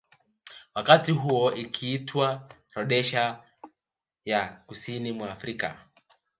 [0.75, 3.39] Wakati huo ikiitwa Rhodesia
[4.25, 5.85] ya kusini mwa Afrika